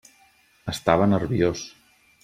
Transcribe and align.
Estava 0.73 1.09
nerviós. 1.13 1.65